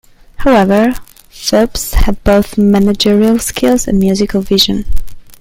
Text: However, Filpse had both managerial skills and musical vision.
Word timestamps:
However, 0.37 0.95
Filpse 1.29 1.93
had 1.93 2.23
both 2.23 2.57
managerial 2.57 3.37
skills 3.37 3.87
and 3.87 3.99
musical 3.99 4.41
vision. 4.41 4.85